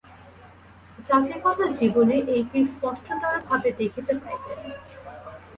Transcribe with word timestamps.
জাতিগত 1.05 1.59
জীবনে 1.77 2.15
এইটি 2.35 2.59
স্পষ্টতরভাবে 2.71 3.69
দেখিতে 3.79 4.13
পাইবেন। 4.15 4.59